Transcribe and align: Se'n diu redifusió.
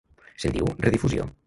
Se'n 0.43 0.55
diu 0.57 0.73
redifusió. 0.87 1.33